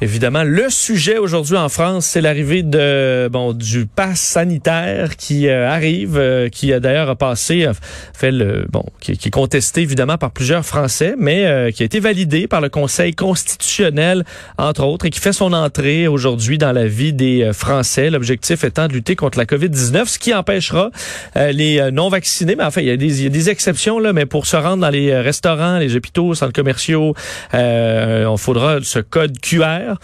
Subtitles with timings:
[0.00, 5.68] Évidemment, le sujet aujourd'hui en France, c'est l'arrivée de bon du pass sanitaire qui euh,
[5.68, 7.68] arrive, euh, qui a d'ailleurs passé,
[8.14, 11.98] fait le bon, qui, est contesté évidemment par plusieurs Français, mais euh, qui a été
[11.98, 14.24] validé par le Conseil constitutionnel
[14.56, 18.08] entre autres et qui fait son entrée aujourd'hui dans la vie des Français.
[18.08, 20.92] L'objectif étant de lutter contre la COVID-19, ce qui empêchera
[21.34, 22.54] les non vaccinés.
[22.54, 24.56] Mais enfin, il y a des, il y a des exceptions là, mais pour se
[24.56, 27.14] rendre dans les restaurants, les hôpitaux, centres commerciaux,
[27.52, 29.98] on faudra ce code QR faire.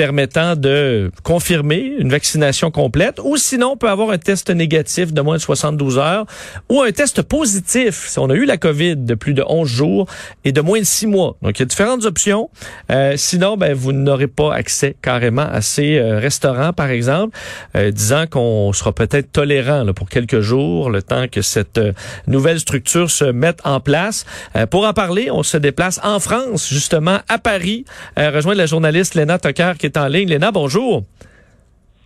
[0.00, 5.20] Permettant de confirmer une vaccination complète ou sinon on peut avoir un test négatif de
[5.20, 6.24] moins de 72 heures
[6.70, 10.06] ou un test positif si on a eu la COVID de plus de 11 jours
[10.46, 11.36] et de moins de 6 mois.
[11.42, 12.48] Donc il y a différentes options.
[12.90, 17.36] Euh, sinon, ben, vous n'aurez pas accès carrément à ces euh, restaurants, par exemple,
[17.76, 21.78] euh, disant qu'on sera peut-être tolérant là, pour quelques jours, le temps que cette
[22.26, 24.24] nouvelle structure se mette en place.
[24.70, 27.84] pour en parler, on se déplace en France, justement à Paris,
[28.16, 30.28] rejoindre la journaliste Léna Tucker qui est en ligne.
[30.28, 31.02] Léna, bonjour.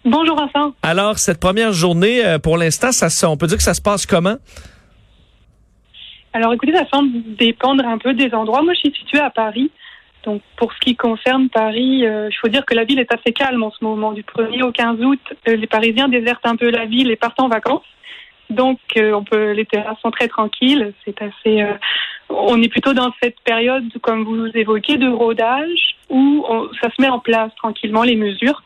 [0.04, 0.74] Bonjour Vincent.
[0.82, 4.04] Alors, cette première journée, euh, pour l'instant, ça, on peut dire que ça se passe
[4.04, 4.36] comment?
[6.34, 8.62] Alors écoutez, ça semble dépendre un peu des endroits.
[8.62, 9.70] Moi, je suis située à Paris.
[10.24, 13.32] Donc pour ce qui concerne Paris, euh, il faut dire que la ville est assez
[13.32, 14.12] calme en ce moment.
[14.12, 17.40] Du 1er au 15 août, euh, les Parisiens désertent un peu la ville et partent
[17.40, 17.84] en vacances.
[18.50, 20.92] Donc on peut, les terrasses sont très tranquilles.
[21.04, 21.64] C'est assez.
[22.28, 26.46] on est plutôt dans cette période, comme vous évoquez, de rodage où
[26.80, 28.62] ça se met en place tranquillement les mesures.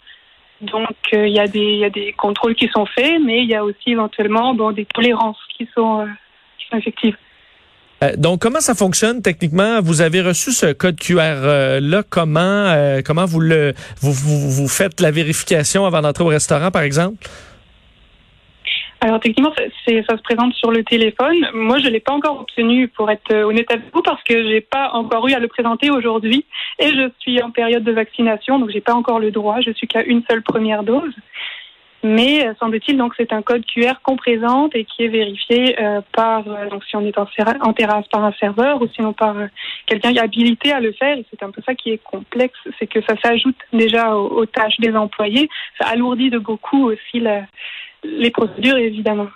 [0.61, 3.91] Donc euh, il y, a des, contrôles qui sont faits, mais il y a aussi
[3.91, 7.17] éventuellement des tolérances qui sont, euh, effectives.
[8.03, 9.81] Euh, donc, comment ça fonctionne techniquement?
[9.81, 12.03] Vous avez reçu ce code QR là.
[12.09, 12.75] Comment
[13.05, 17.27] comment vous le vous, vous faites la vérification avant d'entrer au restaurant, par exemple?
[19.01, 19.53] Alors techniquement,
[19.87, 21.49] c'est, ça se présente sur le téléphone.
[21.55, 24.61] Moi, je l'ai pas encore obtenu, pour être euh, honnête avec vous, parce que j'ai
[24.61, 26.45] pas encore eu à le présenter aujourd'hui,
[26.81, 29.61] et je suis en période de vaccination, donc j'ai pas encore le droit.
[29.61, 31.15] Je suis qu'à une seule première dose.
[32.05, 36.01] Mais euh, semble-t-il, donc c'est un code QR qu'on présente et qui est vérifié euh,
[36.13, 39.35] par, donc si on est en, terrasse par un serveur ou sinon par
[39.87, 41.17] quelqu'un habilité à le faire.
[41.31, 44.95] C'est un peu ça qui est complexe, c'est que ça s'ajoute déjà aux tâches des
[44.95, 45.49] employés.
[45.81, 47.43] Ça alourdit de beaucoup aussi la,
[48.05, 49.29] les procédures, évidemment.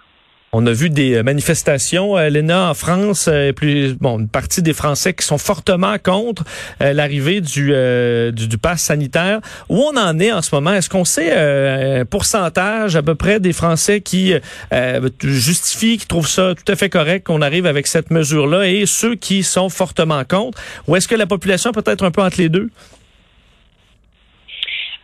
[0.55, 4.61] On a vu des euh, manifestations, euh, Léna, en France, euh, plus bon, une partie
[4.61, 6.45] des Français qui sont fortement contre
[6.79, 7.73] l'arrivée du,
[8.33, 9.41] du, du pass sanitaire.
[9.71, 10.75] Où on en est en ce moment?
[10.75, 14.35] Est-ce qu'on sait un pourcentage à peu près des Français qui
[15.23, 19.15] justifient, qui trouvent ça tout à fait correct qu'on arrive avec cette mesure-là, et ceux
[19.15, 20.61] qui sont fortement contre?
[20.87, 22.69] Ou est-ce que la population peut être un peu entre les deux?
[22.69, 23.02] euh,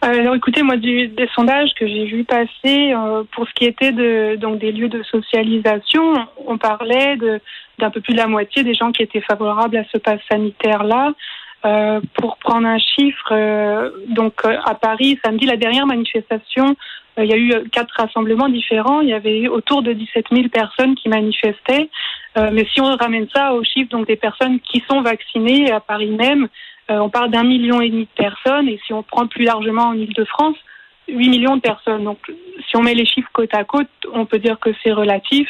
[0.00, 3.90] alors écoutez, moi du, des sondages que j'ai vu passer euh, pour ce qui était
[3.90, 6.14] de donc des lieux de socialisation,
[6.46, 7.16] on parlait
[7.78, 10.84] d'un peu plus de la moitié des gens qui étaient favorables à ce pass sanitaire
[10.84, 11.12] là.
[11.64, 16.76] Euh, pour prendre un chiffre, euh, donc à Paris samedi la dernière manifestation,
[17.20, 19.00] il y a eu quatre rassemblements différents.
[19.00, 21.90] Il y avait autour de 17 000 personnes qui manifestaient.
[22.36, 26.10] mais si on ramène ça au chiffre donc des personnes qui sont vaccinées à Paris
[26.12, 26.48] même, euh,
[26.88, 29.94] on parle d'un million et demi de personnes, et si on prend plus largement en
[29.94, 30.56] Ile-de-France,
[31.08, 32.04] 8 millions de personnes.
[32.04, 32.18] Donc,
[32.68, 35.48] si on met les chiffres côte à côte, on peut dire que c'est relatif.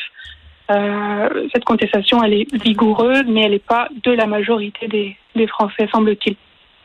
[0.71, 5.17] Euh, cette contestation, elle est vigoureuse, mais elle n'est pas de la majorité des,
[5.47, 6.35] Français, semble-t-il.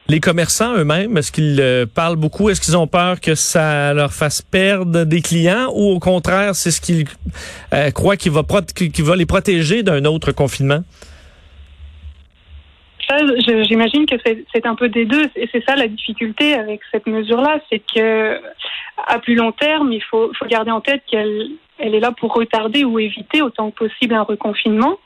[0.09, 2.49] Les commerçants eux-mêmes, est-ce qu'ils euh, parlent beaucoup?
[2.49, 5.71] Est-ce qu'ils ont peur que ça leur fasse perdre des clients?
[5.73, 7.05] Ou au contraire, c'est ce qu'ils
[7.73, 10.83] euh, croient qui va, va les protéger d'un autre confinement?
[13.63, 15.29] J'imagine que c'est un peu des deux.
[15.35, 18.39] Et c'est ça la difficulté avec cette mesure-là, c'est que
[19.07, 22.33] à plus long terme, il faut, faut garder en tête qu'elle elle est là pour
[22.33, 24.97] retarder ou éviter autant que possible un reconfinement.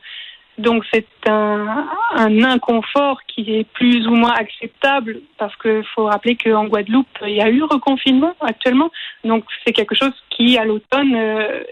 [0.58, 6.36] Donc c'est un, un, inconfort qui est plus ou moins acceptable parce qu'il faut rappeler
[6.36, 8.92] qu'en Guadeloupe, il y a eu reconfinement actuellement.
[9.24, 11.64] Donc c'est quelque chose qui, à l'automne, euh,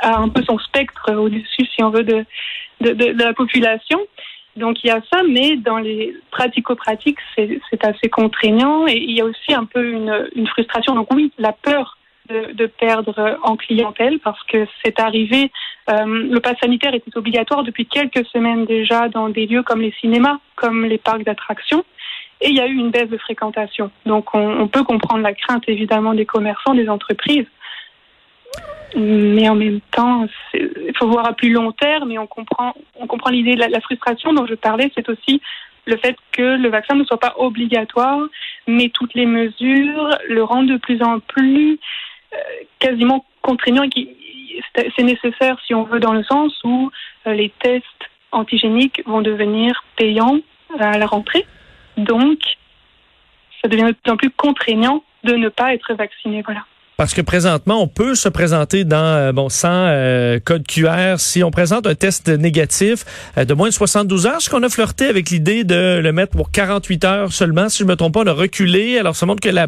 [0.00, 2.24] a un peu son spectre au-dessus, si on veut, de,
[2.80, 4.00] de, de la population.
[4.56, 9.20] Donc il y a ça, mais dans les pratico-pratiques, c'est assez contraignant et il y
[9.20, 10.94] a aussi un peu une, une frustration.
[10.94, 11.98] Donc oui, la peur
[12.28, 15.50] de, de, perdre en clientèle parce que c'est arrivé.
[15.90, 19.92] Euh, le pass sanitaire était obligatoire depuis quelques semaines déjà dans des lieux comme les
[20.00, 21.84] cinémas, comme les parcs d'attractions.
[22.40, 23.90] Et il y a eu une baisse de fréquentation.
[24.06, 27.46] Donc on, on peut comprendre la crainte évidemment des commerçants, des entreprises.
[28.96, 33.06] Mais en même temps, il faut voir à plus long terme et on comprend, on
[33.08, 35.40] comprend l'idée, la, la frustration dont je parlais, c'est aussi
[35.86, 38.20] le fait que le vaccin ne soit pas obligatoire,
[38.66, 41.78] mais toutes les mesures le rendent de plus en plus
[42.32, 42.36] euh,
[42.78, 43.84] quasiment contraignant
[44.74, 46.90] c'est nécessaire si on veut dans le sens où
[47.26, 47.84] euh, les tests
[48.32, 50.38] antigéniques vont devenir payants
[50.78, 51.46] à la rentrée.
[51.96, 52.38] Donc,
[53.60, 56.42] ça devient de plus en plus contraignant de ne pas être vacciné.
[56.42, 56.64] Voilà.
[56.96, 61.42] Parce que présentement, on peut se présenter dans euh, bon sans euh, code QR si
[61.42, 63.04] on présente un test négatif
[63.36, 64.40] euh, de moins de 72 heures.
[64.40, 67.68] Ce qu'on a flirté avec l'idée de le mettre pour 48 heures seulement.
[67.68, 68.96] Si je me trompe pas, on a reculé.
[68.96, 69.66] Alors ça montre que la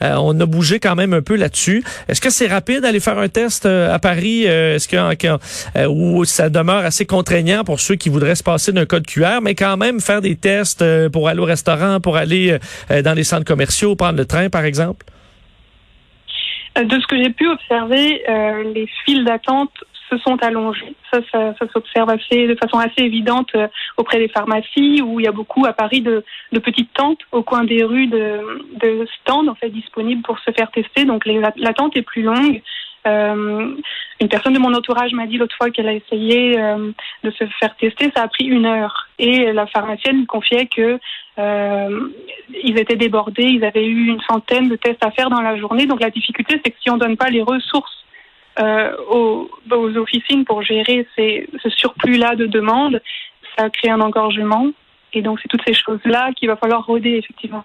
[0.00, 1.82] on a bougé quand même un peu là-dessus.
[2.06, 4.44] Est-ce que c'est rapide d'aller faire un test à Paris?
[4.44, 9.06] Est-ce que ou ça demeure assez contraignant pour ceux qui voudraient se passer d'un code
[9.06, 12.58] QR, mais quand même faire des tests pour aller au restaurant, pour aller
[12.90, 15.06] dans les centres commerciaux, prendre le train par exemple?
[16.84, 19.72] De ce que j'ai pu observer, euh, les files d'attente
[20.08, 20.94] se sont allongées.
[21.12, 25.24] Ça, ça, ça s'observe assez, de façon assez évidente euh, auprès des pharmacies, où il
[25.24, 28.40] y a beaucoup à Paris de, de petites tentes au coin des rues de,
[28.82, 31.04] de stands en fait disponibles pour se faire tester.
[31.04, 31.26] Donc
[31.56, 32.62] l'attente est plus longue.
[33.06, 33.74] Euh,
[34.20, 36.90] une personne de mon entourage m'a dit l'autre fois qu'elle a essayé euh,
[37.22, 39.08] de se faire tester, ça a pris une heure.
[39.18, 40.98] Et la pharmacienne confiait que
[41.38, 42.08] euh,
[42.50, 45.86] ils étaient débordés, ils avaient eu une centaine de tests à faire dans la journée.
[45.86, 48.04] Donc la difficulté, c'est que si on donne pas les ressources
[48.60, 53.00] euh, aux, aux, officines pour gérer ces, ce surplus-là de demandes,
[53.56, 54.68] ça crée un engorgement.
[55.12, 57.64] Et donc c'est toutes ces choses-là qu'il va falloir roder effectivement.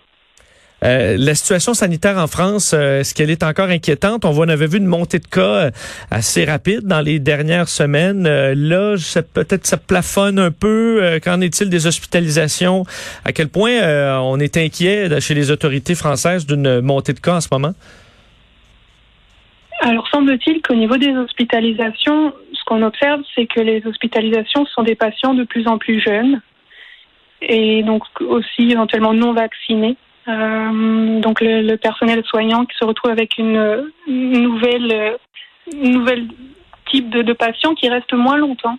[0.83, 4.25] Euh, la situation sanitaire en France, euh, est-ce qu'elle est encore inquiétante?
[4.25, 5.71] On, avait vu une montée de cas euh,
[6.11, 8.23] assez rapide dans les dernières semaines.
[8.23, 8.95] là,
[9.33, 11.19] peut-être ça plafonne un peu.
[11.23, 12.83] Qu'en est-il des hospitalisations?
[13.23, 13.71] À quel point
[14.21, 17.73] on est inquiet chez les autorités françaises d'une montée de cas en ce moment?
[19.81, 24.95] Alors, semble-t-il qu'au niveau des hospitalisations, ce qu'on observe, c'est que les hospitalisations sont des
[24.95, 26.41] patients de plus en plus jeunes
[27.41, 29.97] et donc aussi éventuellement non vaccinés.
[30.27, 35.17] Euh, donc le, le, personnel soignant qui se retrouve avec une, nouvelle,
[35.73, 36.27] nouvelle
[36.85, 38.77] type de, de patient qui reste moins longtemps.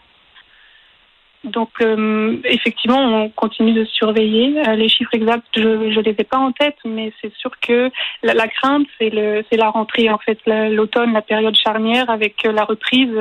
[1.44, 4.66] Donc, euh, effectivement, on continue de surveiller.
[4.66, 7.90] Euh, les chiffres exacts, je ne les ai pas en tête, mais c'est sûr que
[8.22, 9.10] la, la crainte, c'est
[9.56, 13.14] la rentrée, en fait, l'automne, la, période charnière avec euh, la reprise.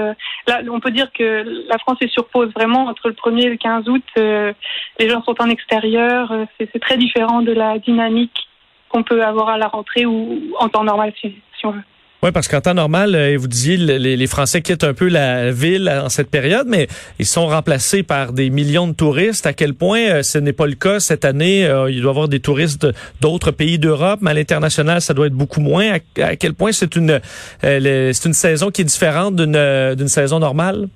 [0.48, 3.50] Là, on peut dire que la France est sur pause vraiment entre le 1er et
[3.50, 4.04] le 15 août.
[4.16, 6.34] les gens sont en extérieur.
[6.58, 8.48] c'est très différent de la dynamique
[8.90, 11.84] qu'on peut avoir à la rentrée ou en temps normal, si, si on veut.
[12.24, 15.52] Oui, parce qu'en temps normal, euh, vous disiez, les, les, Français quittent un peu la
[15.52, 16.88] ville en cette période, mais
[17.20, 19.46] ils sont remplacés par des millions de touristes.
[19.46, 21.66] À quel point euh, ce n'est pas le cas cette année?
[21.66, 22.88] Euh, il doit y avoir des touristes
[23.20, 25.98] d'autres pays d'Europe, mais à l'international, ça doit être beaucoup moins.
[26.18, 27.20] À, quel point c'est une,
[27.62, 30.88] c'est une saison qui est différente d'une, d'une saison normale?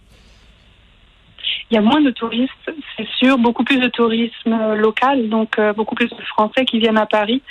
[1.69, 2.53] Il y a moins de touristes,
[2.95, 7.05] c'est sûr, beaucoup plus de tourisme local, donc beaucoup plus de Français qui viennent à
[7.05, 7.41] Paris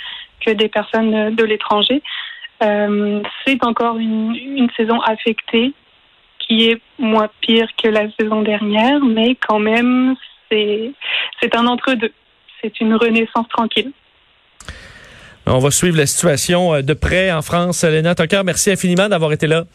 [0.43, 2.01] que des personnes de l'étranger.
[2.63, 5.73] Euh, c'est encore une, saison affectée
[6.39, 10.15] qui est moins pire que la saison dernière, mais quand même,
[10.49, 10.91] c'est,
[11.41, 12.13] c'est un entre-deux.
[12.61, 13.91] C'est une renaissance tranquille.
[15.45, 17.83] On va suivre la situation euh, de près en France.
[17.83, 19.65] Léna Tucker, merci infiniment d'avoir été là.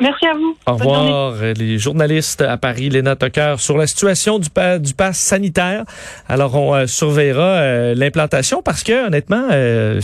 [0.00, 0.56] Merci à vous.
[0.66, 5.18] Au revoir, les journalistes à Paris, Léna Tucker, sur la situation du, pas, du pass
[5.18, 5.84] sanitaire.
[6.28, 10.00] Alors, on euh, surveillera euh, l'implantation parce que, honnêtement, euh,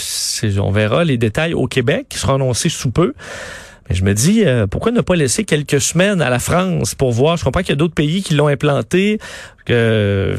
[0.60, 3.14] on verra les détails au Québec qui seront annoncés sous peu.
[3.88, 7.36] Mais je me dis, pourquoi ne pas laisser quelques semaines à la France pour voir?
[7.36, 9.18] Je comprends qu'il y a d'autres pays qui l'ont implanté
[9.66, 10.36] que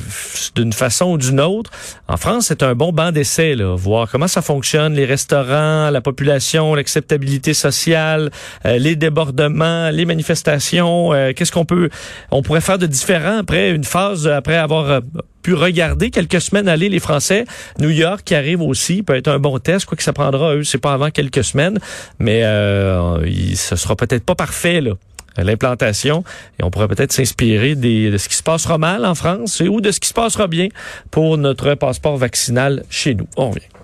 [0.56, 1.70] d'une façon ou d'une autre.
[2.08, 6.74] En France, c'est un bon banc d'essai, voir comment ça fonctionne, les restaurants, la population,
[6.74, 8.32] l'acceptabilité sociale,
[8.66, 11.14] euh, les débordements, les manifestations.
[11.14, 11.90] Euh, qu'est-ce qu'on peut,
[12.32, 15.00] on pourrait faire de différent après une phase, après avoir euh,
[15.48, 17.46] pu regarder quelques semaines aller les Français.
[17.80, 20.66] New York qui arrive aussi peut être un bon test, quoi que ça prendra eux,
[20.66, 21.80] c'est pas avant quelques semaines,
[22.20, 24.92] mais euh, il, ce sera peut-être pas parfait là
[25.38, 26.26] l'implantation
[26.60, 29.92] et on pourrait peut-être s'inspirer de ce qui se passera mal en France ou de
[29.92, 30.68] ce qui se passera bien
[31.12, 33.28] pour notre passeport vaccinal chez nous.
[33.38, 33.68] On revient.